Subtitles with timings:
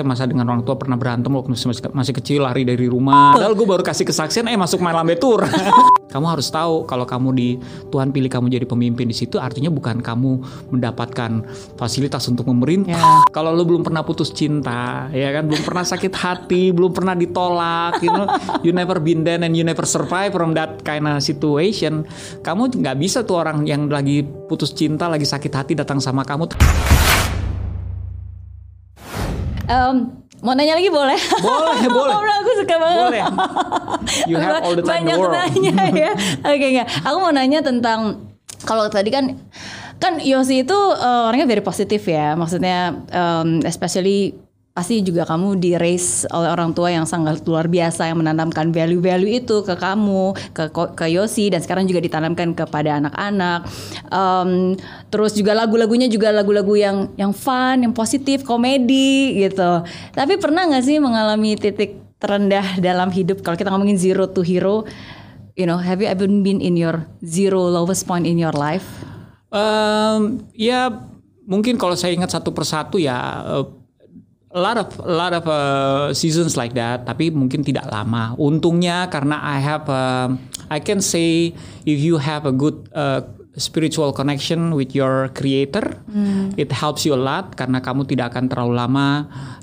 [0.00, 3.36] Saya masa dengan orang tua pernah berantem waktu masih, masih kecil lari dari rumah.
[3.36, 5.44] Padahal gue baru kasih kesaksian, eh masuk main lambe tour.
[6.08, 7.48] kamu harus tahu kalau kamu di
[7.92, 10.40] Tuhan pilih kamu jadi pemimpin di situ, artinya bukan kamu
[10.72, 11.44] mendapatkan
[11.76, 12.96] fasilitas untuk memerintah.
[12.96, 13.28] Ya.
[13.28, 18.00] Kalau lo belum pernah putus cinta, ya kan, belum pernah sakit hati, belum pernah ditolak,
[18.00, 18.24] you know,
[18.64, 22.08] you never been there and you never survive from that kind of situation.
[22.40, 26.48] Kamu nggak bisa tuh orang yang lagi putus cinta, lagi sakit hati datang sama kamu.
[29.70, 29.94] Em,
[30.42, 31.14] mau nanya lagi boleh?
[31.38, 32.10] Boleh, boleh.
[32.10, 32.98] Ngobrol aku suka banget.
[33.06, 33.22] Boleh.
[34.26, 35.34] You have all the time Banyak the world.
[35.38, 36.10] nanya ya.
[36.42, 36.88] Oke enggak.
[37.06, 38.26] Aku mau nanya tentang
[38.66, 39.38] kalau tadi kan
[39.96, 42.34] kan Yosi itu eh, orangnya very positif ya.
[42.34, 44.34] Maksudnya em, especially
[44.70, 49.42] pasti juga kamu di raise oleh orang tua yang sangat luar biasa yang menanamkan value-value
[49.42, 53.66] itu ke kamu, ke ke Yosi dan sekarang juga ditanamkan kepada anak-anak.
[54.08, 54.78] Em,
[55.10, 59.82] terus juga lagu-lagunya juga lagu-lagu yang yang fun, yang positif, komedi gitu.
[60.14, 64.86] Tapi pernah nggak sih mengalami titik terendah dalam hidup kalau kita ngomongin zero to hero?
[65.58, 68.86] You know, have you ever been in your zero lowest point in your life?
[69.50, 70.94] Um, ya
[71.42, 73.79] mungkin kalau saya ingat satu persatu ya uh,
[74.50, 78.34] a lot of a lot of uh, seasons like that tapi mungkin tidak lama.
[78.34, 80.34] Untungnya karena I have uh,
[80.70, 81.54] I can say
[81.86, 83.22] if you have a good uh,
[83.54, 85.98] spiritual connection with your creator
[86.54, 89.08] it helps you a lot karena kamu tidak akan terlalu lama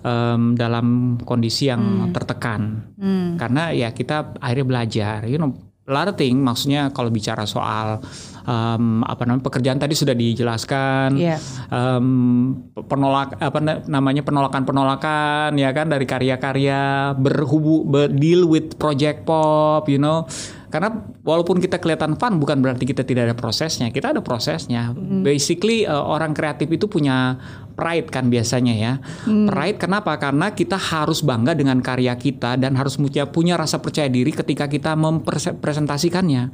[0.03, 2.91] um, dalam kondisi yang tertekan.
[3.39, 8.03] Karena ya kita akhirnya belajar you know a lot of thing maksudnya kalau bicara soal
[8.43, 11.39] um, apa namanya pekerjaan tadi sudah dijelaskan Iya.
[11.67, 12.51] um,
[12.83, 16.81] penolak apa na- namanya penolakan-penolakan ya kan dari karya-karya
[17.15, 20.27] berhubu ber- deal with project pop you know
[20.67, 20.91] karena
[21.23, 23.87] walaupun kita kelihatan fun bukan berarti kita tidak ada prosesnya.
[23.87, 24.91] Kita ada prosesnya.
[25.23, 27.39] Basically uh, orang kreatif itu punya
[27.79, 28.93] pride kan biasanya ya.
[29.23, 30.19] Pride kenapa?
[30.19, 34.67] Karena kita harus bangga dengan karya kita dan harus punya punya rasa percaya diri ketika
[34.67, 36.51] kita mempresentasikannya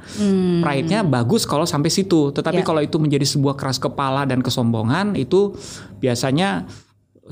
[0.61, 2.29] pride-nya bagus kalau sampai situ.
[2.29, 2.67] Tetapi Ya.
[2.67, 5.57] kalau itu menjadi sebuah keras kepala dan kesombongan itu
[5.97, 6.69] biasanya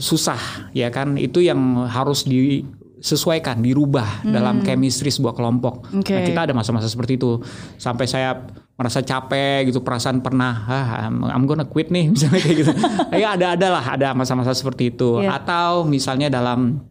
[0.02, 1.20] susah ya kan?
[1.20, 2.26] Itu yang harus
[3.02, 5.90] disesuaikan dirubah dalam chemistry sebuah kelompok.
[5.92, 6.14] Oke.
[6.14, 7.42] Nah, kita ada masa-masa seperti itu
[7.76, 8.46] sampai saya
[8.78, 12.72] merasa capek gitu perasaan pernah ah I'm, I'm gonna quit nih misalnya kayak gitu.
[13.14, 15.38] ya ada ada lah ada masa-masa seperti itu Iya.
[15.38, 16.82] atau misalnya dalam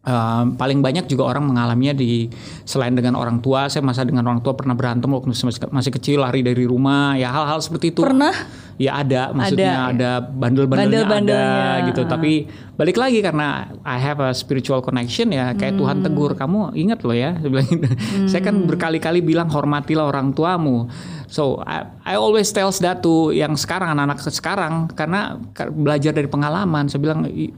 [0.00, 2.32] Um, paling banyak juga orang mengalaminya di
[2.64, 3.68] selain dengan orang tua.
[3.68, 7.20] Saya masa dengan orang tua pernah berantem waktu masih, masih kecil lari dari rumah.
[7.20, 8.00] Ya hal-hal seperti itu.
[8.00, 8.32] Pernah?
[8.80, 12.02] Ya ada, maksudnya ada, bandel-bandelnya Bandel-bandelnya, ada gitu.
[12.08, 12.48] Tapi
[12.80, 17.12] balik lagi karena I have a spiritual connection ya, kayak Tuhan tegur kamu ingat loh
[17.12, 17.36] ya.
[17.44, 17.86] Saya bilang gitu.
[18.24, 20.88] Saya kan berkali-kali bilang hormatilah orang tuamu.
[21.28, 26.32] So I, I always tells that to yang sekarang anak-anak sekarang karena ka- belajar dari
[26.32, 26.88] pengalaman.
[26.88, 27.52] Saya bilang "I-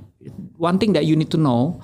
[0.59, 1.79] one thing that you need to know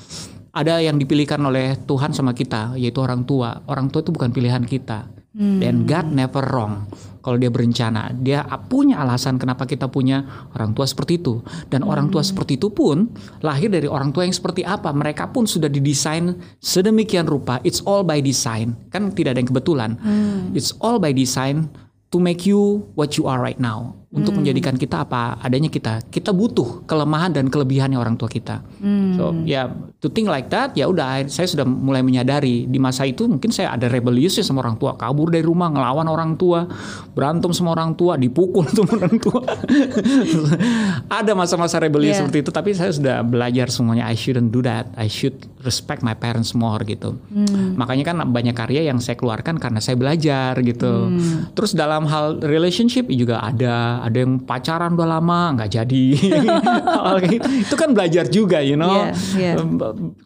[0.59, 3.63] ada yang dipilihkan oleh Tuhan sama kita yaitu orang tua.
[3.71, 5.07] Orang tua itu bukan pilihan kita.
[5.39, 6.91] Dan God never wrong.
[7.23, 11.39] Kalau dia berencana, dia punya alasan kenapa kita punya orang tua seperti itu.
[11.71, 13.07] Dan orang tua seperti itu pun
[13.47, 14.91] lahir dari orang tua yang seperti apa.
[14.91, 17.63] Mereka pun sudah didesain sedemikian rupa.
[17.63, 18.75] It's all by design.
[18.91, 19.91] Kan tidak ada yang kebetulan.
[20.59, 21.71] It's all by design
[22.11, 23.95] to make you what you are right now.
[24.09, 26.01] Untuk menjadikan kita apa adanya kita.
[26.09, 28.65] Kita butuh kelemahan dan kelebihannya orang tua kita.
[29.21, 29.69] So ya
[30.01, 33.77] to think like that ya udah saya sudah mulai menyadari di masa itu mungkin saya
[33.77, 36.65] ada rebellious sama orang tua, kabur dari rumah ngelawan orang tua,
[37.13, 39.45] berantem sama orang tua, dipukul sama orang tua.
[41.21, 42.25] ada masa-masa rebellious Yeah.
[42.25, 44.89] seperti itu tapi saya sudah belajar semuanya I shouldn't do that.
[44.97, 45.37] I should
[45.69, 47.21] respect my parents more gitu.
[47.77, 51.13] Makanya kan banyak karya yang saya keluarkan karena saya belajar gitu.
[51.53, 56.07] Terus dalam hal relationship juga ada ada yang pacaran udah lama nggak jadi.
[57.29, 57.67] Gitu.
[57.67, 59.11] itu kan belajar juga you know.
[59.11, 59.53] Iya, iya.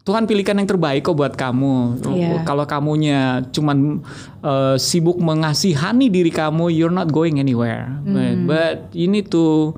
[0.05, 1.99] Tuhan pilihkan yang terbaik kok buat kamu.
[2.05, 2.29] Iya.
[2.47, 3.99] Kalau kamunya cuman
[4.45, 7.89] uh, sibuk mengasihani diri kamu, you're not going anywhere.
[8.05, 8.13] Hmm.
[8.13, 9.73] But, but you need to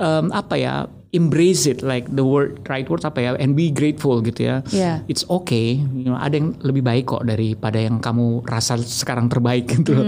[0.00, 0.74] um, apa ya?
[1.14, 5.06] Embrace it like the word right word apa ya and be grateful gitu ya Iya.
[5.06, 9.70] it's okay you know, ada yang lebih baik kok daripada yang kamu rasa sekarang terbaik
[9.70, 10.06] gitu loh.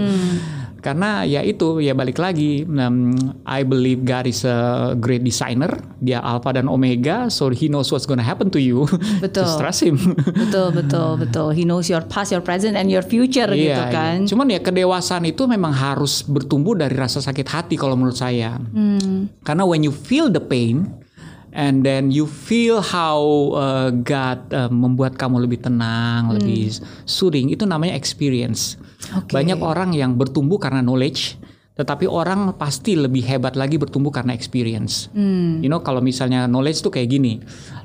[0.87, 3.11] Karena ya itu ya balik lagi um,
[3.43, 5.67] I believe God is a great designer
[5.99, 8.87] dia alpha dan omega so he knows what's gonna happen to you
[9.23, 9.43] Betul.
[9.43, 9.99] just trust him
[10.47, 11.47] betul betul betul.
[11.51, 14.23] He knows your past, your present, and your future gitu Iya, kan.
[14.23, 14.29] iya.
[14.31, 18.55] Cuman ya kedewasaan itu memang harus bertumbuh dari rasa sakit hati kalau menurut saya.
[18.71, 19.27] Hmm.
[19.43, 20.87] Karena when you feel the pain
[21.57, 23.17] and then you feel how
[23.57, 26.77] uh, God uh, membuat kamu lebih tenang, lebih
[27.09, 28.77] soothing, itu namanya experience.
[29.09, 29.25] Hmm.
[29.25, 29.33] Oke.
[29.33, 31.41] Banyak orang yang bertumbuh karena knowledge,
[31.77, 35.13] Tetapi orang pasti lebih hebat lagi bertumbuh karena experience.
[35.61, 37.37] You know, kalau misalnya knowledge tuh kayak gini,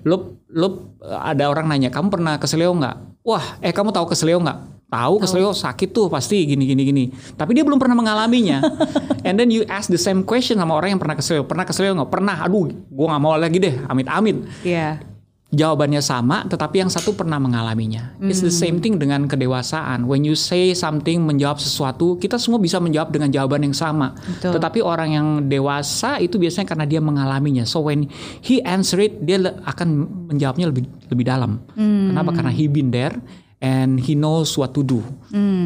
[0.09, 3.21] lo lo ada orang nanya, kamu pernah keselio nggak?
[3.21, 4.59] Wah, eh kamu tahu keselio nggak?
[4.93, 7.05] Tahu keselio sakit tuh pasti gini gini gini.
[7.33, 8.61] Tapi dia belum pernah mengalaminya.
[9.27, 12.13] And then you ask the same question sama orang yang pernah keselio, pernah keselio nggak?
[12.13, 12.45] Pernah.
[12.45, 13.81] Aduh, gua nggak mau lagi deh.
[13.89, 15.01] Amit-amit Iya.
[15.49, 18.17] jawabannya sama, tetapi yang satu pernah mengalaminya.
[18.21, 20.05] It's the same thing dengan kedewasaan.
[20.05, 24.17] When you say something, menjawab sesuatu, kita semua bisa menjawab dengan jawaban yang sama.
[24.17, 24.57] Betul.
[24.61, 27.69] Tetapi orang yang dewasa itu biasanya karena dia mengalaminya.
[27.69, 28.09] So when
[28.41, 29.89] he answer it, dia akan
[30.33, 31.61] menjawabnya lebih lebih dalam.
[31.77, 32.33] Kenapa?
[32.33, 33.17] Karena he been there
[33.63, 35.01] and he knows what to do.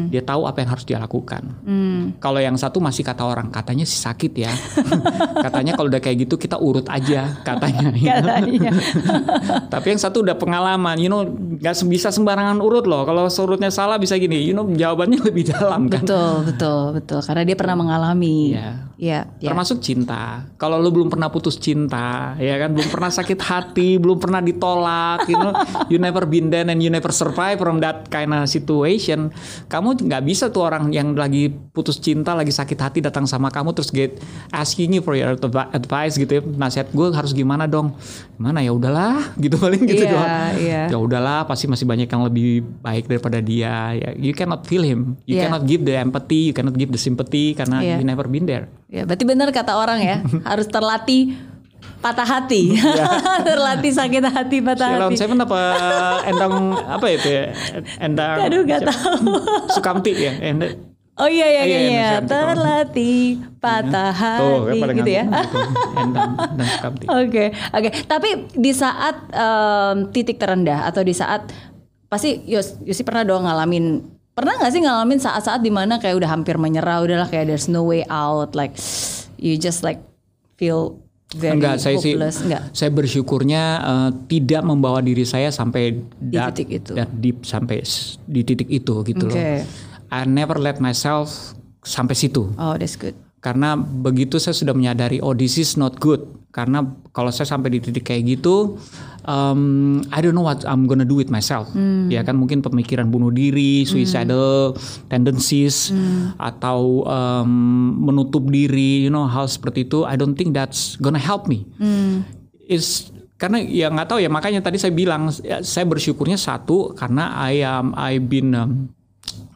[0.07, 1.43] Dia tahu apa yang harus dia lakukan.
[2.21, 4.53] Kalau yang satu masih kata orang, katanya sih sakit ya.
[5.45, 7.89] katanya kalau udah kayak gitu kita urut aja katanya.
[8.17, 8.71] Katanya.
[9.73, 13.03] Tapi yang satu udah pengalaman, you know, nggak bisa sembarangan urut loh.
[13.03, 16.05] Kalau urutnya salah bisa gini, you know, jawabannya lebih dalam kan.
[16.05, 17.19] betul, betul, betul.
[17.25, 18.53] Karena dia pernah mengalami.
[18.55, 18.87] Iya.
[18.97, 19.49] Iya, iya.
[19.53, 20.49] Termasuk cinta.
[20.57, 25.29] Kalau lu belum pernah putus cinta, ya kan, belum pernah sakit hati, belum pernah ditolak,
[25.29, 25.53] you know,
[25.85, 29.29] you never been there and you never survive from that kind of situation.
[29.65, 33.71] Kamu nggak bisa tuh orang yang lagi putus cinta, lagi sakit hati datang sama kamu
[33.71, 34.17] terus get
[34.49, 36.41] asking you for your advi- advice gitu ya.
[36.43, 37.93] Nasihat gue harus gimana dong?
[38.35, 40.31] Gimana ya udahlah, gitu paling gitu Iya, doang.
[40.57, 40.83] iya.
[40.87, 42.49] Ya udahlah, pasti masih banyak yang lebih
[42.79, 43.93] baik daripada dia.
[43.93, 45.15] Ya, you cannot feel him.
[45.23, 45.49] You Iya.
[45.49, 47.95] cannot give the empathy, you cannot give the sympathy karena Iya.
[47.97, 48.67] you never been there.
[48.87, 50.17] Ya, berarti benar kata orang ya,
[50.49, 51.35] harus terlatih
[52.01, 52.77] patah hati.
[53.47, 55.15] terlatih sakit hati, patah Silon hati.
[55.17, 55.59] Seven apa
[56.27, 57.45] endang apa itu ya?
[58.01, 59.37] Endang Aduh, nggak tahu.
[59.73, 60.33] Sukamti ya.
[60.41, 60.97] Endang.
[61.17, 62.09] Oh iya iya Iya, iya, iya, iya.
[62.21, 65.25] Terlatih patah Tuh, kan hati pada gitu ya.
[65.25, 66.21] gitu.
[67.25, 67.89] Oke, oke.
[68.05, 71.49] Tapi di saat em, titik terendah atau di saat
[72.05, 74.05] pasti Yos, Yosi pernah dong ngalamin
[74.37, 77.81] pernah nggak sih ngalamin saat-saat di mana kayak udah hampir menyerah, udahlah kayak there's no
[77.81, 78.77] way out, like
[79.41, 79.97] you just like
[80.61, 81.01] feel
[81.35, 82.15] very Enggak, saya sih.
[82.15, 82.71] Enggak.
[82.71, 86.91] saya bersyukurnya eh, tidak membawa diri saya sampai Di that- titik itu.
[86.95, 87.83] that deep sampai
[88.23, 89.35] di titik itu gitu Oke.
[89.35, 89.67] loh.
[90.07, 91.51] I never let myself
[91.83, 92.55] sampai situ.
[92.55, 93.11] Oh, that's good.
[93.37, 96.25] Karena begitu saya sudah menyadari oh this is not good.
[96.47, 96.81] Karena
[97.13, 98.81] kalau saya sampai di titik kayak gitu
[99.29, 101.69] um, I don't know what I'm gonna do with myself.
[102.09, 104.73] Ya kan mungkin pemikiran bunuh diri suicidal
[105.05, 105.93] tendencies
[106.41, 107.51] atau um,
[108.09, 110.01] menutup diri you know hal seperti itu.
[110.01, 111.69] I don't think that's gonna help me.
[112.65, 117.37] Is karena ya nggak tahu ya makanya tadi saya bilang ya, saya bersyukurnya satu karena
[117.37, 118.89] I am I been um,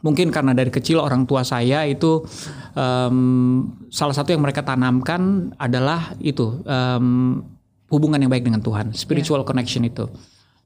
[0.06, 2.22] mungkin karena dari kecil orang tua saya itu
[2.74, 3.16] um,
[3.88, 7.40] salah satu yang mereka tanamkan adalah itu um,
[7.88, 10.08] hubungan yang baik dengan Tuhan spiritual connection itu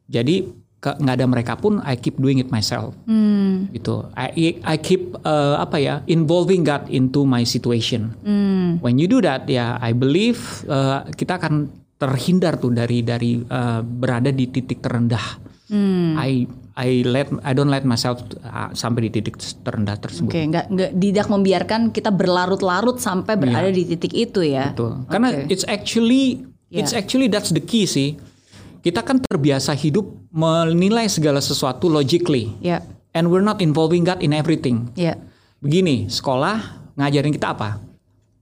[0.06, 3.67] jadi nggak ada mereka pun I keep doing it myself Hmm.
[3.75, 8.79] gitu I I keep uh, apa ya involving God into my situation Hmm.
[8.85, 10.38] when you do that ya I believe
[10.70, 16.14] uh, kita akan terhindar tuh dari dari uh, berada di titik terendah Hmm.
[16.14, 20.69] I I let I don't let myself uh, sampai di titik terendah tersebut Oke, nggak
[20.69, 24.76] nggak tidak membiarkan kita berlarut-larut sampai berada di titik itu ya.
[24.76, 25.08] Betul.
[25.08, 25.49] Karena Oke.
[25.49, 28.20] it's actually it's actually that's the key sih.
[28.84, 32.84] Kita kan terbiasa hidup menilai segala sesuatu logically Ya,
[33.17, 34.93] and we're not involving God in everything.
[34.94, 35.17] ya.
[35.64, 36.61] Begini, sekolah
[37.00, 37.81] ngajarin kita apa?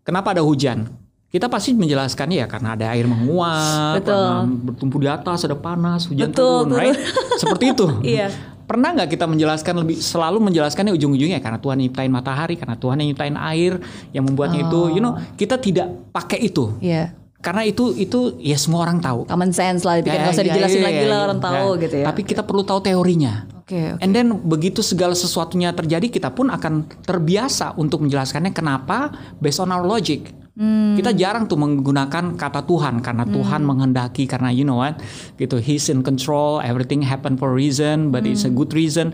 [0.03, 0.91] Kenapa ada hujan?
[1.35, 4.15] Kita pasti menjelaskannya ya karena ada air menguap, Betul.
[4.15, 6.79] karena bertumpu di atas, ada panas, hujan Betul, turun, betul.
[6.79, 6.99] right?
[7.43, 7.87] Seperti itu.
[8.15, 8.29] Iya.
[8.65, 13.13] Pernah nggak kita menjelaskan lebih selalu menjelaskannya ujung-ujungnya karena Tuhan nyiptain matahari, karena Tuhan yang
[13.13, 13.77] nyiptain air,
[14.15, 16.73] yang membuatnya itu, you know, kita tidak pakai itu.
[16.81, 17.13] Iya.
[17.45, 19.29] Karena itu itu ya semua orang tahu.
[19.29, 21.25] Common sense lah, dipikir nggak usah Ya, ya, dijelasin ya, lagi ya, lah ya.
[21.29, 21.83] orang tahu Ya.
[21.85, 22.05] gitu ya.
[22.09, 23.35] Tapi kita perlu tahu teorinya.
[23.61, 24.01] Oke, oke.
[24.01, 29.13] And then begitu segala sesuatunya terjadi, kita pun akan terbiasa untuk menjelaskannya kenapa
[29.45, 30.33] based on our logic.
[30.55, 30.95] Hmm.
[30.95, 35.03] Kita jarang tuh menggunakan kata Tuhan karena Tuhan menghendaki karena you know what,
[35.35, 38.59] gitu He's in control, everything happen for a reason, but it's a Hmm.
[38.63, 39.11] good reason.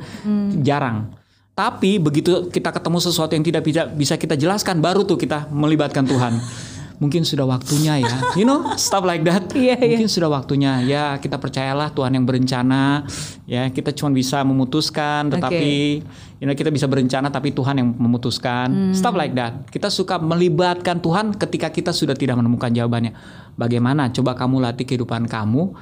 [0.60, 1.16] Jarang.
[1.56, 3.64] Tapi begitu kita ketemu sesuatu yang tidak
[3.96, 6.36] bisa kita jelaskan, baru tuh kita melibatkan Tuhan.
[7.00, 9.48] Mungkin sudah waktunya ya, you know, stuff like that.
[9.56, 9.96] Iya, iya.
[9.96, 13.08] Mungkin sudah waktunya ya kita percayalah Tuhan yang berencana.
[13.48, 16.04] Ya kita cuma bisa memutuskan, tetapi
[16.38, 18.92] you know, kita bisa berencana tapi Tuhan yang memutuskan.
[18.92, 19.64] Stuff like that.
[19.72, 23.16] Kita suka melibatkan Tuhan ketika kita sudah tidak menemukan jawabannya.
[23.56, 24.12] Bagaimana?
[24.12, 25.72] Coba kamu latih kehidupan kamu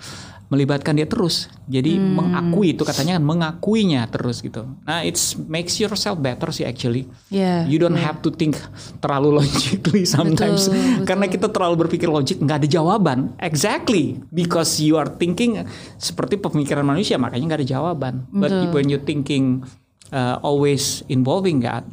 [0.48, 1.52] melibatkan dia terus.
[1.68, 4.64] Jadi mengakui itu katanya kan mengakuinya terus gitu.
[4.88, 7.04] Nah, it's makes yourself better sih actually.
[7.28, 8.56] Iya, You don't have to think
[9.04, 13.36] terlalu logically sometimes Betul, karena kita terlalu berpikir logik nggak ada jawaban.
[13.36, 15.60] Exactly because you are thinking
[16.00, 18.14] seperti pemikiran manusia makanya nggak ada jawaban.
[18.32, 19.68] But when you thinking
[20.08, 21.84] uh, always involving God,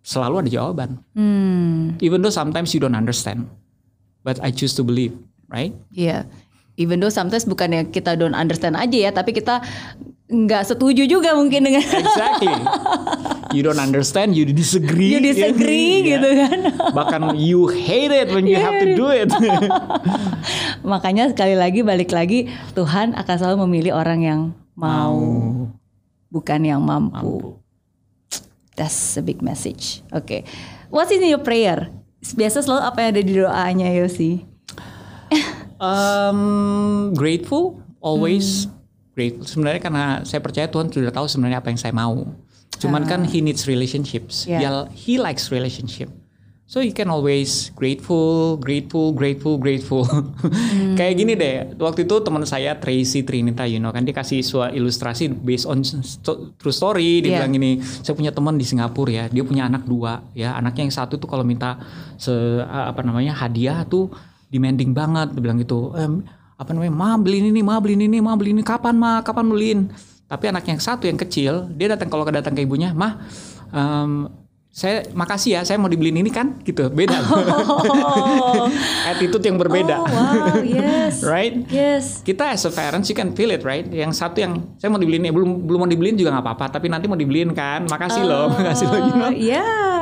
[0.00, 0.90] selalu ada jawaban.
[1.12, 3.44] Hmm, Even though sometimes you don't understand,
[4.24, 5.12] but I choose to believe,
[5.52, 5.76] right?
[5.92, 6.24] iya.
[6.78, 9.58] Even though sometimes bukannya kita don't understand aja ya, tapi kita
[10.28, 12.52] nggak setuju juga mungkin dengan Exactly.
[13.50, 15.10] you don't understand, you disagree.
[15.10, 16.08] you disagree Iya.
[16.14, 16.58] gitu kan.
[16.94, 19.26] Bahkan you hate it when you have to do it.
[20.86, 22.46] Makanya sekali lagi balik lagi
[22.78, 24.40] Tuhan akan selalu memilih orang yang
[24.78, 25.18] mau,
[26.30, 27.58] bukan yang mampu.
[28.78, 30.06] That's a big message.
[30.14, 30.46] Oke.
[30.94, 31.90] What's in your prayer?
[32.22, 34.46] Biasa selalu apa yang ada di doanya Yosi?
[35.78, 38.74] Um, grateful, always Hmm.
[39.14, 39.44] grateful.
[39.46, 42.26] Sebenarnya karena saya percaya Tuhan sudah tahu sebenarnya apa yang saya mau.
[42.78, 44.46] Cuman kan He needs relationships.
[44.46, 44.50] Ah.
[44.50, 44.60] Yeah.
[44.60, 46.10] Dia, he likes relationship.
[46.68, 50.04] So you can always grateful, grateful, grateful, grateful.
[50.04, 50.92] Hmm.
[51.00, 51.54] Kayak gini deh.
[51.80, 55.80] Waktu itu teman saya Tracy Trinita, you know kan dia kasih suatu ilustrasi based on
[56.60, 57.24] true story.
[57.24, 57.36] Dia Yeah.
[57.40, 59.24] bilang gini, saya punya teman di Singapura ya.
[59.32, 60.60] Dia punya anak dua ya.
[60.60, 61.80] Anaknya yang satu tuh kalau minta
[62.20, 62.30] se
[62.62, 64.12] apa namanya hadiah tuh
[64.48, 65.32] demanding banget.
[65.36, 65.92] Dia bilang gitu.
[65.94, 66.24] Em,
[66.58, 66.92] apa namanya?
[66.92, 68.64] Ma beliin ini, ma beliin ini, ma beliin ini.
[68.66, 69.22] Kapan ma?
[69.22, 69.80] Kapan beliin?
[70.28, 73.24] Tapi anak yang satu yang kecil, dia datang kalau datang ke ibunya, mah,
[73.72, 74.28] em,
[74.68, 76.92] saya makasih ya, saya mau dibeliin ini kan, gitu.
[76.92, 77.18] Beda.
[79.10, 79.96] Attitude yang berbeda.
[79.98, 81.24] Oh wow, yes.
[81.32, 81.64] right?
[81.72, 82.20] Yes.
[82.20, 83.88] Kita as a parents you can feel it right.
[83.88, 86.86] Yang satu yang saya mau dibeliin, eh, belum belum mau dibeliin juga nggak apa-apa, tapi
[86.92, 89.30] nanti mau dibeliin kan, makasih loh, makasih loh, you know.
[89.30, 89.97] Oh, yeah.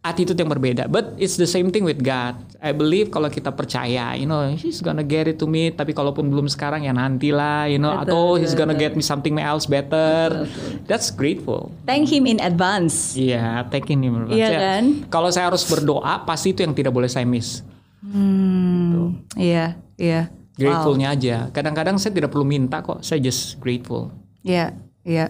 [0.00, 2.40] Attitude yang berbeda, but it's the same thing with God.
[2.56, 5.68] I believe kalau kita percaya, you know, He's gonna get it to me.
[5.68, 9.68] Tapi kalaupun belum sekarang ya nantilah, you know, atau He's gonna get me something else
[9.68, 10.48] better.
[10.88, 11.68] That's grateful.
[11.84, 13.12] Thank him in advance.
[13.12, 14.24] Iya, taking him.
[14.32, 14.84] Iya Saya- kan?
[15.12, 17.60] Kalau saya harus berdoa, pasti itu yang tidak boleh saya miss.
[18.00, 19.20] Hmm.
[19.36, 20.32] Iya, iya.
[20.56, 21.52] Gratefulnya aja.
[21.52, 24.08] Kadang-kadang saya tidak perlu minta kok, saya just grateful.
[24.40, 24.72] Iya,
[25.04, 25.28] iya.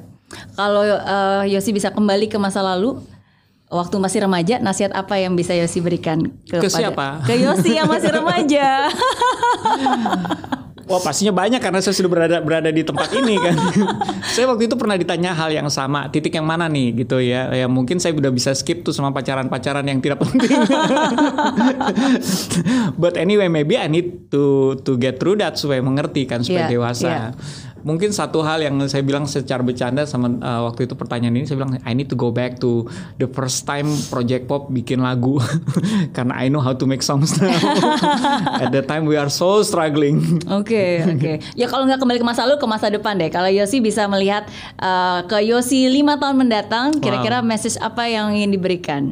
[0.55, 3.03] Kalau eh, Yosi bisa kembali ke masa lalu,
[3.71, 7.07] waktu masih remaja, nasihat apa yang bisa Yosi berikan kepada siapa?
[7.23, 8.91] Ke Yosi yang masih remaja.
[10.91, 13.55] Wah pastinya banyak karena saya sudah berada berada di tempat ini kan.
[14.35, 17.47] saya waktu itu pernah ditanya hal yang sama, titik yang mana nih gitu ya.
[17.55, 20.51] Ya mungkin saya udah bisa skip tuh sama pacaran-pacaran yang tidak penting.
[23.03, 26.75] But anyway, maybe I need to to get through that supaya mengerti kan supaya Iya,
[26.75, 27.07] dewasa.
[27.07, 27.23] iya.
[27.81, 31.61] Mungkin satu hal yang saya bilang secara bercanda sama uh, waktu itu pertanyaan ini saya
[31.61, 32.85] bilang I need to go back to
[33.17, 35.41] the first time Project Pop bikin lagu
[36.17, 37.51] karena I know how to make songs now.
[38.63, 40.43] At that time we are so struggling.
[40.49, 41.33] Oke, oke.
[41.57, 43.33] Ya kalau nggak kembali ke masa lalu, ke masa depan deh.
[43.33, 48.51] Kalau Yosi bisa melihat eh, ke Yosi lima tahun mendatang, kira-kira message apa yang ingin
[48.53, 49.03] diberikan?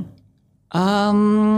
[0.69, 1.57] Um,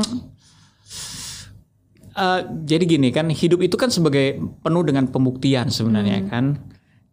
[2.15, 6.59] uh, jadi gini kan hidup itu kan sebagai penuh dengan pembuktian sebenarnya kan.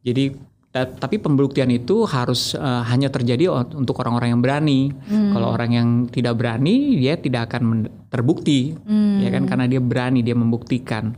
[0.07, 0.31] Jadi
[0.71, 4.95] ta- tapi pembuktian itu harus uh, hanya terjadi untuk orang-orang yang berani.
[5.07, 8.71] Kalau orang yang tidak berani dia tidak akan terbukti,
[9.19, 11.11] ya kan karena dia berani dia membuktikan.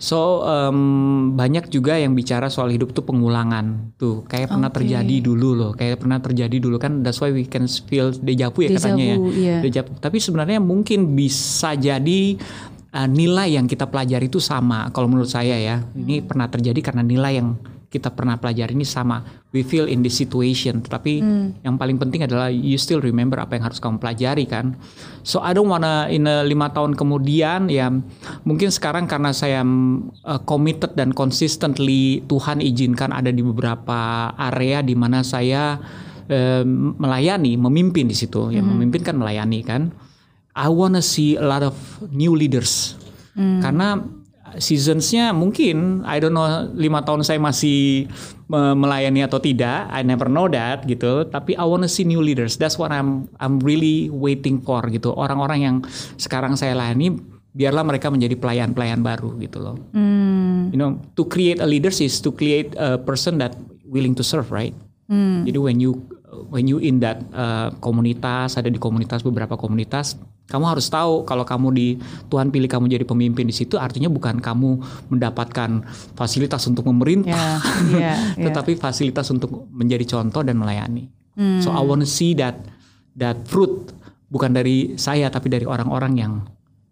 [0.00, 5.52] So um, banyak juga yang bicara soal hidup tuh pengulangan tuh kayak pernah terjadi dulu
[5.52, 7.04] loh, kayak pernah terjadi dulu kan.
[7.04, 9.16] That's why we can feel deja vu ya Deja katanya ya.
[9.20, 9.56] vu, iya.
[9.60, 9.92] Deja vu.
[10.00, 12.40] Tapi sebenarnya mungkin bisa jadi
[12.96, 14.88] uh, nilai yang kita pelajari itu sama.
[14.96, 19.26] Kalau menurut saya ya, ini pernah terjadi karena nilai yang kita pernah pelajari ini sama.
[19.50, 20.78] We feel in this situation.
[20.78, 21.18] Tetapi
[21.66, 24.78] yang paling penting adalah you still remember apa yang harus kamu pelajari kan.
[25.26, 27.90] So I don't wanna in a lima tahun kemudian ya
[28.46, 34.94] mungkin sekarang karena saya uh, committed dan consistently Tuhan izinkan ada di beberapa area di
[34.94, 35.82] mana saya
[36.30, 36.62] eh,
[36.94, 38.54] melayani, memimpin di situ.
[38.54, 39.90] Ya memimpin kan melayani kan.
[40.54, 41.74] I wanna see a lot of
[42.14, 42.94] new leaders.
[43.40, 43.96] Karena
[44.58, 48.08] seasonsnya mungkin I don't know lima tahun saya masih
[48.50, 51.28] me- melayani atau tidak I never know that gitu.
[51.28, 52.58] Tapi I wanna see new leaders.
[52.58, 55.14] That's what I'm I'm really waiting for gitu.
[55.14, 55.76] Orang-orang yang
[56.18, 59.76] sekarang saya layani biarlah mereka menjadi pelayan-pelayan baru gitu loh.
[59.90, 60.70] Hmm.
[60.70, 64.48] you know to create a leaders is to create a person that willing to serve
[64.54, 64.74] right?
[65.10, 65.42] Hmm.
[65.42, 65.98] jadi when you
[66.54, 70.14] when you in that uh, komunitas ada di komunitas beberapa komunitas
[70.50, 71.88] kamu harus tahu kalau kamu di
[72.26, 74.70] Tuhan pilih kamu jadi pemimpin di situ artinya bukan kamu
[75.08, 77.54] mendapatkan fasilitas untuk memerintah Ya,
[78.02, 78.44] ya, ya.
[78.50, 81.62] tetapi fasilitas untuk menjadi contoh dan melayani Hmm.
[81.62, 82.58] so I want to see that
[83.14, 83.94] that fruit
[84.28, 86.32] bukan dari saya tapi dari orang-orang yang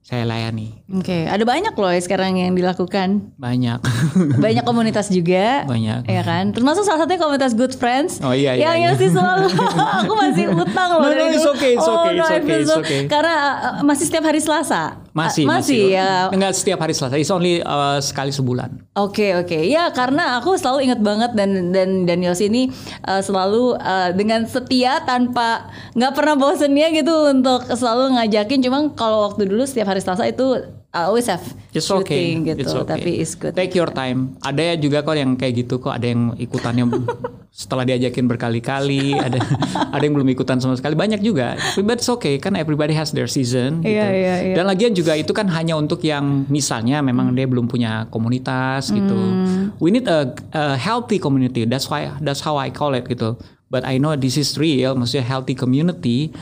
[0.08, 3.28] saya layani Oke, ada banyak loh ya sekarang yang dilakukan.
[3.36, 3.76] banyak
[4.44, 5.68] Banyak komunitas juga.
[5.68, 8.24] banyak Ya kan, termasuk salah satunya komunitas Good Friends.
[8.24, 8.88] Oh, iya, iya, Yang iya.
[8.96, 9.46] Yosi selalu,
[10.00, 11.04] aku masih utang loh.
[11.04, 13.00] No, no, dari it's okay, it's Oh, okay, no, it's okay, feel it's okay.
[13.04, 14.96] Karena uh, masih setiap hari Selasa.
[15.18, 16.10] Masih, Ah, masih ya.
[16.30, 17.18] Enggak setiap hari Selasa.
[17.18, 18.86] It's only uh, sekali sebulan.
[18.94, 22.70] Oke oke ya karena aku selalu ingat banget dan dan dan Yos ini
[23.06, 29.26] uh, selalu uh, dengan setia tanpa nggak pernah bosennya gitu untuk selalu ngajakin cuma kalau
[29.30, 31.44] waktu dulu setiap hari Selasa itu I always have
[31.76, 32.32] It's okay.
[32.32, 32.88] shooting gitu It's okay.
[32.96, 33.52] tapi it's good.
[33.52, 34.40] Take your time.
[34.40, 35.92] Ada ya juga kok yang kayak gitu kok.
[35.92, 36.88] Ada yang ikutannya
[37.60, 39.12] setelah diajakin berkali-kali.
[39.20, 39.36] Ada
[39.94, 40.96] ada yang belum ikutan sama sekali.
[40.96, 41.60] Banyak juga.
[41.84, 42.40] But it's okay.
[42.40, 43.84] Kan everybody has their season.
[43.84, 44.00] Gitu.
[44.00, 44.54] Iya, iya, iya.
[44.56, 49.12] Dan lagian juga itu kan hanya untuk yang misalnya memang dia belum punya komunitas gitu.
[49.12, 49.76] Hmm.
[49.84, 51.68] We need a, a healthy community.
[51.68, 53.36] That's why that's how I call it gitu.
[53.68, 54.96] But I know this is real.
[54.96, 56.32] Maksudnya healthy community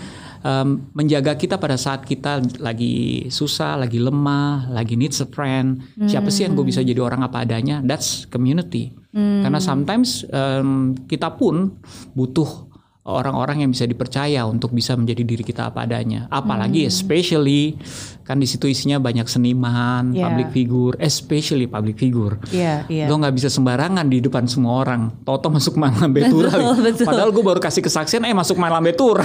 [0.47, 5.83] um, menjaga kita pada saat kita lagi susah, lagi lemah, lagi needs a friend.
[6.07, 7.83] Siapa sih yang gue bisa jadi orang apa adanya?
[7.83, 8.95] That's community.
[9.17, 11.81] Karena sometimes um, kita pun
[12.12, 12.65] butuh
[13.06, 16.26] orang-orang yang bisa dipercaya untuk bisa menjadi diri kita apa adanya.
[16.26, 17.78] Apalagi especially
[18.26, 20.26] kan di situ isinya banyak seniman, Yeah.
[20.26, 22.42] public figure, especially public figure.
[22.50, 23.06] Iya iya.
[23.06, 25.22] Lo nggak bisa sembarangan di depan semua orang.
[25.22, 26.50] Toto masuk malam betura.
[26.50, 27.06] Betul, betul.
[27.06, 29.22] Padahal gue baru kasih kesaksian, eh masuk malam betura.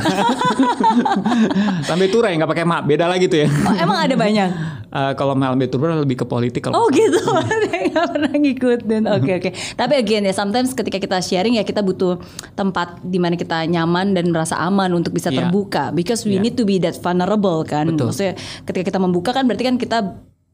[1.89, 3.47] lambe tura yang nggak pakai mak, beda lagi tuh ya.
[3.49, 4.49] Oh, emang ada banyak.
[4.91, 6.67] Eh, kalau malam betura lebih ke politik.
[6.67, 7.15] kalau Oh gitu,
[7.95, 9.07] nggak pernah ngikutin.
[9.07, 9.49] Oke oke.
[9.79, 12.19] Tapi again ya, sometimes ketika kita sharing ya kita butuh
[12.59, 15.47] tempat di mana kita nyaman dan merasa aman untuk bisa Iya.
[15.47, 15.95] terbuka.
[15.95, 16.43] Because we Iya.
[16.43, 17.87] need to be that vulnerable kan.
[17.87, 18.11] Betul.
[18.11, 18.35] Maksudnya
[18.67, 19.97] ketika kita membuka kan berarti kan kita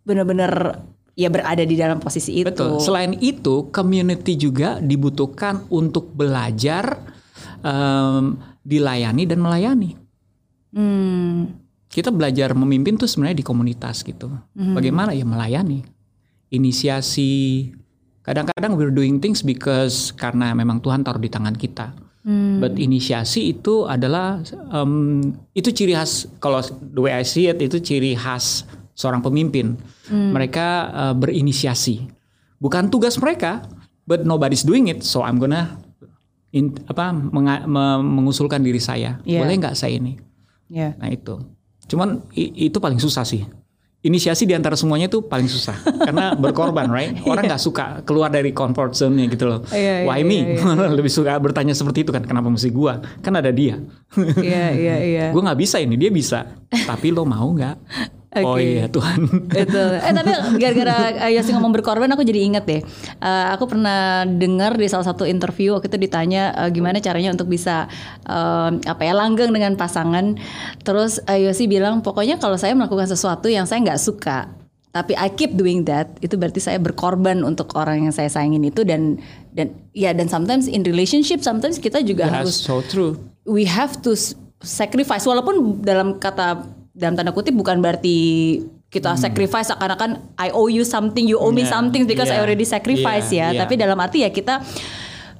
[0.05, 0.85] benar-benar
[1.17, 2.47] ya berada di dalam posisi itu.
[2.47, 2.77] Betul.
[2.77, 7.01] Selain itu, community juga dibutuhkan untuk belajar,
[7.65, 9.97] em, dilayani dan melayani.
[10.77, 11.57] Hmm.
[11.89, 14.29] Kita belajar memimpin tuh sebenarnya di komunitas gitu.
[14.53, 14.77] Hmm.
[14.77, 15.81] Bagaimana ya melayani,
[16.53, 17.73] inisiasi.
[18.21, 21.95] Kadang-kadang we're doing things because karena memang Tuhan taruh di tangan kita.
[22.27, 22.59] Hmm.
[22.59, 24.43] But inisiasi itu adalah
[24.75, 24.91] em,
[25.55, 29.79] itu ciri khas kalau the way I see it itu ciri khas seorang pemimpin.
[30.11, 30.35] Hmm.
[30.35, 32.03] Mereka eh, berinisiasi.
[32.59, 33.63] Bukan tugas mereka,
[34.03, 35.79] but nobody's doing it, so I'm gonna
[36.51, 39.23] in, apa menga- me- mengusulkan diri saya.
[39.23, 39.47] Yeah.
[39.47, 40.19] Boleh nggak saya ini?
[40.67, 40.99] Ya.
[40.99, 41.39] Nah itu.
[41.87, 43.47] Cuman i- itu paling susah sih.
[44.05, 45.73] Inisiasi di antara semuanya itu paling susah
[46.05, 47.17] karena berkorban, right?
[47.25, 49.65] Orang nggak suka keluar dari comfort zone-nya gitu loh.
[49.73, 50.57] Iya, iya, Why me?
[51.01, 52.21] Lebih suka bertanya seperti itu kan.
[52.21, 53.01] Kenapa mesti gua?
[53.25, 53.81] Kan ada dia.
[54.37, 55.25] Iya iya iya.
[55.33, 56.45] Gue nggak bisa ini, dia bisa.
[56.69, 57.75] Tapi lo mau nggak?
[58.35, 58.59] Oh Oke.
[58.59, 59.23] iya Tuhan.
[59.55, 62.81] itu eh tapi gara-gara eh, Yosi ngomong berkorban aku jadi inget deh
[63.17, 67.47] Eh, aku pernah dengar di salah satu interview waktu itu ditanya eh, gimana caranya untuk
[67.47, 67.87] bisa
[68.27, 70.35] eh, apa ya langgeng dengan pasangan
[70.83, 74.51] terus eh, Yosi bilang pokoknya kalau saya melakukan sesuatu yang saya nggak suka
[74.91, 78.83] tapi I keep doing that itu berarti saya berkorban untuk orang yang saya sayangin itu
[78.83, 79.17] dan
[79.53, 83.15] dan ya dan sometimes in relationship sometimes kita juga That's harus so true.
[83.47, 84.13] we have to
[84.59, 86.65] sacrifice walaupun dalam kata
[86.97, 88.17] dalam tanda kutip bukan berarti
[88.89, 91.69] kita sacrifice seakan-akan I owe you something you owe me Hmm.
[91.69, 93.61] Yeah, something because I yeah, already sacrifice yeah, ya yeah.
[93.61, 94.65] tapi dalam arti ya kita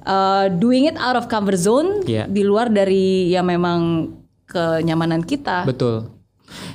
[0.06, 2.30] uh, doing it out of comfort zone Yeah.
[2.30, 4.12] di luar dari yang memang
[4.46, 6.14] kenyamanan kita Betul.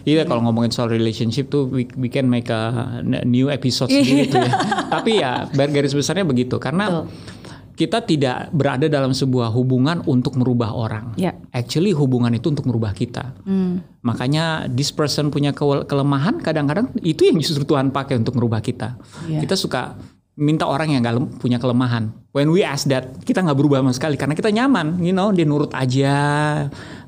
[0.06, 4.38] Iya kalau ngomongin soal relationship tuh we, we can make a new episode sendiri tuh
[4.38, 4.54] ya.
[5.00, 7.33] Tapi ya garis besarnya begitu karena Betul.
[7.74, 11.18] Kita tidak berada dalam sebuah hubungan untuk merubah orang.
[11.18, 11.34] Ya.
[11.50, 13.34] Actually hubungan itu untuk merubah kita.
[13.46, 13.82] Hmm.
[14.06, 18.94] Makanya this person punya ke- kelemahan kadang-kadang itu yang justru Tuhan pakai untuk merubah kita.
[19.26, 19.42] Iya.
[19.42, 19.98] Kita suka
[20.34, 22.10] minta orang yang nggak punya kelemahan.
[22.34, 25.46] When we ask that, kita nggak berubah sama sekali karena kita nyaman, you know, dia
[25.46, 26.18] nurut aja.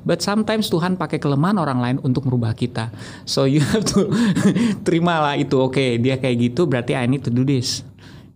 [0.06, 2.94] But sometimes Tuhan pakai kelemahan orang lain untuk merubah kita.
[3.26, 4.06] So you have to
[4.86, 5.58] terimalah itu.
[5.58, 7.82] Oke, dia kayak gitu berarti I need to do this.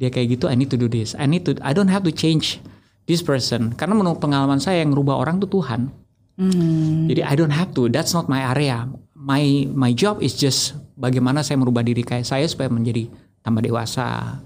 [0.00, 1.12] Dia kayak gitu I need to do this.
[1.12, 2.64] I need to I don't have to change
[3.04, 5.92] this person karena menurut pengalaman saya yang merubah orang tuh Tuhan.
[6.40, 7.04] Hmm.
[7.12, 7.92] Jadi I don't have to.
[7.92, 8.88] That's not my area.
[9.12, 13.12] My my job is just bagaimana saya merubah diri kayak saya supaya menjadi
[13.44, 14.40] tambah dewasa.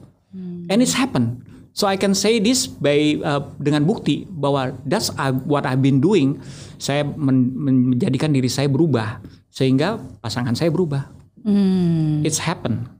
[0.66, 1.46] And it's happened.
[1.74, 5.98] So I can say this by uh, dengan bukti bahwa that's uh, what I've been
[5.98, 6.38] doing.
[6.78, 11.10] Saya men- men- menjadikan diri saya berubah sehingga pasangan saya berubah.
[11.42, 12.22] Hmm.
[12.26, 12.90] It's happened.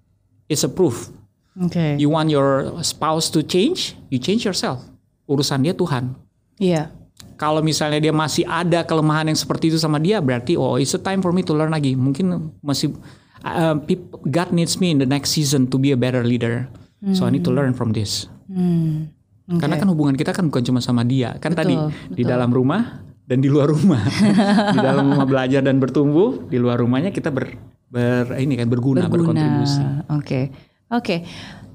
[0.51, 1.11] It's a proof.
[1.57, 1.95] Oke.
[1.97, 4.83] You want your spouse to change, you change yourself.
[5.25, 6.15] Urusan dia Tuhan.
[6.57, 6.91] Iya.
[7.35, 11.03] kalau misalnya dia masih ada kelemahan yang seperti itu sama dia berarti oh it's a
[11.03, 12.31] time for me to learn lagi mungkin
[12.63, 12.95] masih
[13.43, 16.71] uh, peop- God needs me in the next season to be a better leader
[17.11, 19.11] so I need to learn from this Hmm.
[19.51, 21.75] karena kan hubungan kita kan bukan cuma sama dia kan tadi
[22.13, 22.29] di betul.
[22.29, 24.05] dalam rumah dan di luar rumah
[24.77, 27.57] di dalam rumah belajar dan bertumbuh di luar rumahnya kita ber,
[27.89, 29.83] ber ini kan berguna, berkontribusi
[30.15, 30.55] Oke.
[30.93, 31.25] Oke.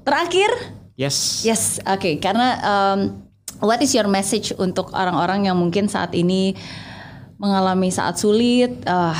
[0.06, 0.50] Terakhir
[0.94, 2.20] yes Yes, oke.
[2.20, 3.24] Karena um,
[3.64, 6.56] what is your message untuk orang-orang yang mungkin saat ini
[7.40, 9.16] mengalami saat sulit, ah,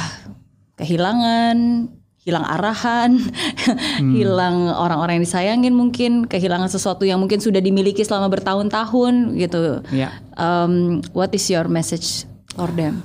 [0.77, 1.89] kehilangan,
[2.21, 3.17] hilang arahan,
[4.17, 9.81] hilang orang-orang yang disayangin mungkin, kehilangan sesuatu yang mungkin sudah dimiliki selama bertahun-tahun gitu.
[9.89, 10.21] Ya.
[10.37, 13.01] Um, what is your message for them?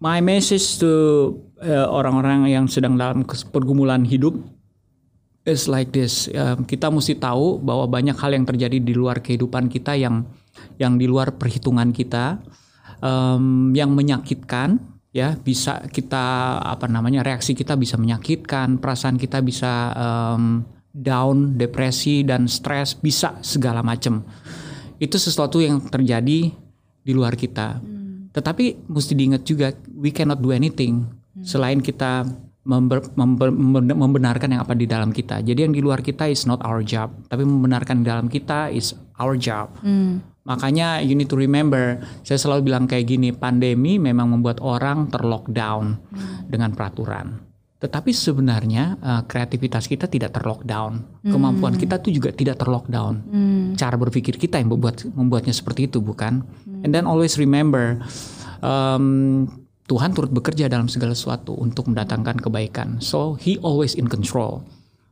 [0.00, 0.92] My message to
[1.60, 4.36] uh, orang-orang yang sedang dalam pergumulan hidup
[5.44, 6.28] is like this.
[6.32, 10.28] Um, kita mesti tahu bahwa banyak hal yang terjadi di luar kehidupan kita yang
[10.76, 12.40] yang di luar perhitungan kita,
[13.00, 14.80] um, yang menyakitkan.
[15.10, 20.62] Ya, bisa kita apa namanya reaksi kita bisa menyakitkan, perasaan kita bisa um,
[20.94, 24.22] down, depresi dan stres bisa segala macam.
[25.02, 26.54] Itu sesuatu yang terjadi
[27.02, 27.82] di luar kita.
[28.30, 31.10] Tetapi mesti diingat juga we cannot do anything
[31.42, 32.22] selain kita
[32.64, 35.40] member- member- memben- membenarkan yang apa di dalam kita.
[35.40, 38.92] Jadi yang di luar kita is not our job, tapi membenarkan di dalam kita is
[39.16, 39.72] our job.
[40.40, 46.00] Makanya you need to remember, saya selalu bilang kayak gini, pandemi memang membuat orang terlockdown
[46.48, 47.48] dengan peraturan.
[47.80, 53.14] Tetapi sebenarnya eh, kreativitas kita tidak terlockdown, kemampuan kita tuh juga tidak terlockdown.
[53.76, 56.44] Cara berpikir kita yang membuat membuatnya seperti itu, bukan?
[56.84, 58.00] And then always remember,
[58.60, 59.48] um,
[59.90, 63.02] Tuhan turut bekerja dalam segala sesuatu untuk mendatangkan kebaikan.
[63.02, 64.62] So He always in control.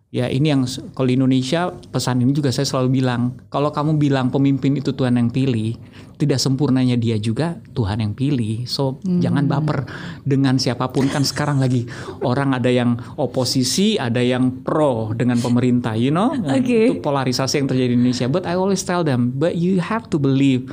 [0.09, 0.65] Ya ini yang
[0.97, 5.21] kalau di Indonesia pesan ini juga saya selalu bilang kalau kamu bilang pemimpin itu Tuhan
[5.21, 5.77] yang pilih
[6.17, 9.85] tidak sempurnanya dia juga Tuhan yang pilih so jangan baper
[10.25, 11.85] dengan siapa pun kan sekarang lagi
[12.25, 16.89] orang ada yang oposisi ada yang pro dengan pemerintah you know Oke.
[16.89, 20.17] itu polarisasi yang terjadi di Indonesia but I always tell them but you have to
[20.17, 20.73] believe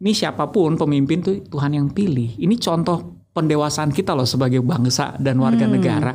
[0.00, 5.14] ini siapa pun pemimpin tuh Tuhan yang pilih ini contoh pendewasaan kita loh sebagai bangsa
[5.22, 6.14] dan warga negara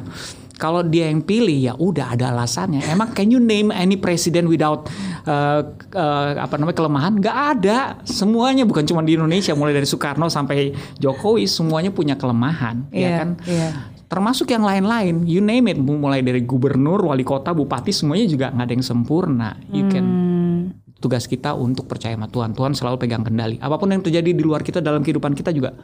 [0.56, 2.84] kalau dia yang pilih ya udah ada alasannya.
[2.88, 4.88] Emang can you name any president without
[5.28, 7.14] uh, uh, apa namanya kelemahan?
[7.20, 7.80] Nggak ada.
[8.08, 13.10] Semuanya bukan cuma di Indonesia, mulai dari Soekarno sampai Jokowi semuanya punya kelemahan, ya Iya,
[13.20, 13.30] kan?
[13.46, 13.70] iya.
[14.06, 18.66] Termasuk yang lain-lain, you name it, mulai dari gubernur, wali kota, bupati semuanya juga nggak
[18.70, 19.60] ada yang sempurna.
[19.74, 20.62] You can Hmm,
[21.04, 22.56] tugas kita untuk percaya sama Tuhan.
[22.56, 23.60] Tuhan selalu pegang kendali.
[23.60, 25.76] Apa pun yang terjadi di luar kita dalam kehidupan kita juga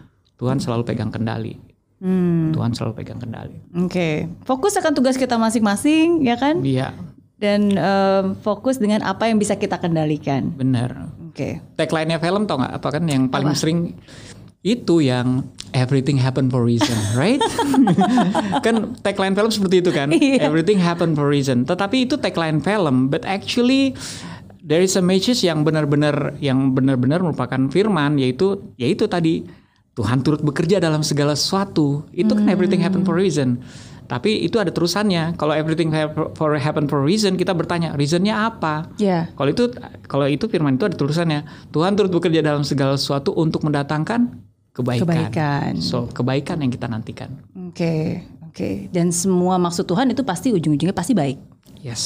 [0.42, 1.54] Tuhan selalu pegang kendali.
[2.02, 3.62] hmm, Tuhan selalu pegang kendali.
[3.78, 6.66] Oke, fokus akan tugas kita masing-masing, ya kan?
[6.66, 6.98] Iya,
[7.38, 10.50] Dan em, fokus dengan apa yang bisa kita kendalikan.
[10.52, 11.14] benar.
[11.24, 11.64] Oke.
[11.76, 13.96] tagline-nya film tau nggak apa kan yang paling sering
[14.62, 17.40] itu yang everything happen for reason, right?
[18.60, 20.44] kan tagline film seperti itu kan, Iya.
[20.44, 21.64] everything happen for reason.
[21.64, 23.96] Tetapi itu tagline film, but actually
[24.60, 29.48] there is a message yang benar-benar yang benar-benar merupakan firman yaitu yaitu tadi
[29.92, 32.08] Tuhan turut bekerja dalam segala sesuatu.
[32.16, 33.60] Itu kan everything happen for reason.
[34.12, 35.40] Tapi itu ada terusannya.
[35.40, 35.88] Kalau everything
[36.36, 38.92] for happen for reason, kita bertanya reasonnya apa?
[39.00, 39.32] Ya.
[39.40, 39.72] Kalau itu
[40.08, 44.36] kalau itu firman itu ada tulisannya Tuhan turut bekerja dalam segala sesuatu untuk mendatangkan
[44.76, 45.08] kebaikan.
[45.08, 45.72] Kebaikan.
[45.80, 47.40] So kebaikan yang kita nantikan.
[47.72, 48.92] Oke, oke.
[48.92, 51.40] Dan semua maksud Tuhan itu pasti ujung-ujungnya pasti baik.
[51.80, 52.04] Yes.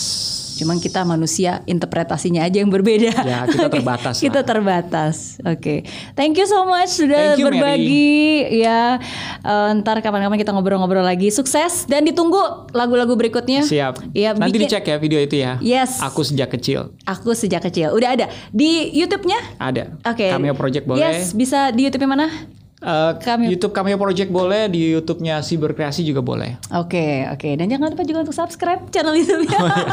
[0.55, 3.11] Cuman kita manusia interpretasinya aja yang berbeda.
[3.17, 4.47] Ya, kita Oke, terbatas kita lah.
[4.47, 5.15] terbatas.
[5.41, 5.83] Oke.
[6.13, 7.59] Thank you so much sudah Thank you, Mary.
[7.59, 8.15] berbagi
[8.57, 8.97] ya.
[9.39, 11.27] Eh, ntar kapan-kapan kita ngobrol-ngobrol lagi.
[11.29, 12.39] Sukses dan ditunggu
[12.71, 13.61] lagu-lagu berikutnya.
[13.61, 13.99] Siap.
[14.11, 15.59] Iya, Nanti bikin- dicek ya video itu ya.
[15.59, 15.99] Yes.
[15.99, 19.59] Aku sejak kecil Aku sejak kecil udah ada di YouTube-nya.
[19.59, 19.91] ada.
[20.01, 20.27] Oke.
[20.27, 21.01] Cameo Project boleh.
[21.01, 22.27] Yes, bisa di YouTube-nya mana?
[22.75, 23.47] Eh, Cameo.
[23.47, 26.59] YouTube Cameo Project boleh, di YouTube-nya Si Berkreasi juga boleh.
[26.75, 27.55] Oke, oke.
[27.55, 29.59] Dan jangan lupa juga untuk subscribe channel YouTube-nya.
[29.63, 29.87] Oh, iya.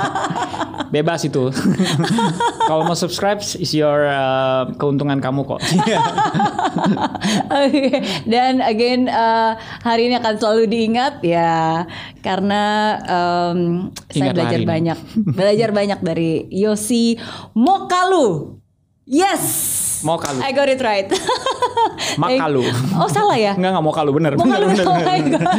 [0.90, 1.46] Bebas itu.
[2.68, 5.62] Kalau mau subscribe is your eh, keuntungan kamu kok.
[7.48, 9.52] Oke, Dan again eh,
[9.86, 11.86] hari ini akan selalu diingat ya
[12.18, 12.62] karena
[12.98, 13.58] em,
[14.10, 14.98] saya belajar banyak
[15.30, 17.14] belajar banyak dari Yosi
[17.54, 18.58] Mokalu.
[19.06, 19.70] Yes.
[20.02, 20.42] Mokalu.
[20.42, 21.06] I got it right.
[22.16, 22.64] Makalu.
[22.94, 23.52] oh salah ya?
[23.56, 24.32] Enggak enggak mau kalu bener.
[24.36, 24.66] Mokalu.
[24.72, 25.40] bener, Oh bener, my bener.
[25.40, 25.56] God.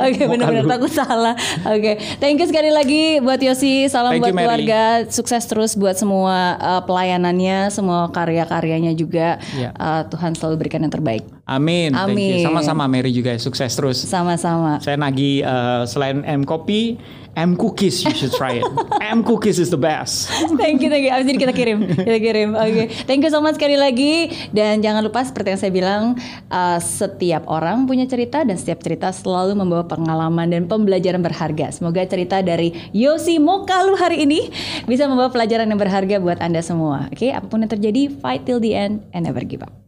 [0.06, 1.34] Oke benar-benar takut salah.
[1.66, 3.90] Oke, thank you sekali lagi buat Yosi.
[3.90, 4.46] Salam Thank buat you, Mary.
[4.46, 4.82] keluarga.
[5.10, 9.42] Sukses terus buat semua uh, pelayanannya, semua karya-karyanya juga.
[9.52, 9.74] Ya.
[9.74, 11.24] Uh, Tuhan selalu berikan yang terbaik.
[11.44, 11.92] Amin.
[11.92, 12.40] Thank you.
[12.40, 12.44] Amin.
[12.44, 14.00] Sama-sama Mary juga sukses terus.
[14.00, 14.80] Sama-sama.
[14.80, 16.96] Saya nagih eh, selain M Kopi,
[17.36, 18.66] M Cookies you should try it.
[19.14, 20.30] M Cookies is the best.
[20.56, 21.12] thank you, thank you.
[21.12, 22.56] Abis ini kita kirim, kita kirim.
[22.56, 24.32] Oke, thank you so much sekali lagi.
[24.54, 26.02] Dan jangan lupa seperti yang saya bilang,
[26.48, 31.74] uh, setiap orang punya cerita dan setiap cerita selalu membawa pengalaman dan pembelajaran berharga.
[31.74, 34.48] Semoga cerita dari Yosi Mokalu hari ini
[34.88, 37.12] bisa membawa pelajaran yang berharga buat anda semua.
[37.12, 39.83] Oke, apa pun yang terjadi, fight till the end and never give up.